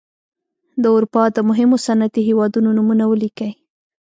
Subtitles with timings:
[0.81, 3.51] د اروپا د مهمو صنعتي هېوادونو نومونه ولیکئ.